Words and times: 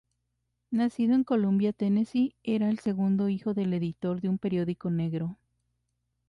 Nacido 0.71 1.13
en 1.13 1.23
Columbia, 1.23 1.73
Tennessee, 1.73 2.35
era 2.41 2.71
el 2.71 2.79
segundo 2.79 3.29
hijo 3.29 3.53
del 3.53 3.71
editor 3.75 4.19
de 4.19 4.29
un 4.29 4.39
periódico 4.39 4.89
negro. 4.89 5.37